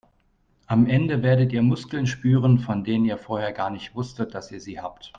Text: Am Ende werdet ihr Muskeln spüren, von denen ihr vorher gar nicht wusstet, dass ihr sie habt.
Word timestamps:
Am 0.65 0.87
Ende 0.87 1.21
werdet 1.21 1.53
ihr 1.53 1.61
Muskeln 1.61 2.07
spüren, 2.07 2.57
von 2.57 2.83
denen 2.83 3.05
ihr 3.05 3.19
vorher 3.19 3.53
gar 3.53 3.69
nicht 3.69 3.93
wusstet, 3.93 4.33
dass 4.33 4.51
ihr 4.51 4.59
sie 4.59 4.79
habt. 4.79 5.09